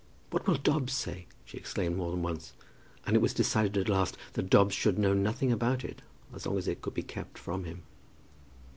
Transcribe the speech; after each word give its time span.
"What 0.31 0.47
will 0.47 0.55
Dobbs 0.55 0.93
say?" 0.93 1.27
she 1.45 1.57
exclaimed 1.59 1.95
more 1.95 2.09
than 2.09 2.23
once. 2.23 2.53
And 3.05 3.15
it 3.15 3.21
was 3.21 3.35
decided 3.35 3.77
at 3.77 3.87
last 3.87 4.17
that 4.33 4.49
Dobbs 4.49 4.73
should 4.73 4.97
know 4.97 5.13
nothing 5.13 5.51
about 5.51 5.85
it 5.85 6.01
as 6.33 6.47
long 6.47 6.57
as 6.57 6.67
it 6.67 6.81
could 6.81 6.95
be 6.95 7.03
kept 7.03 7.37
from 7.37 7.65
him. 7.65 7.83